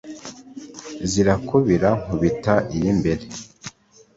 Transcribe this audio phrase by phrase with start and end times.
[1.09, 3.25] Zirakubira nku bita iy’imbere,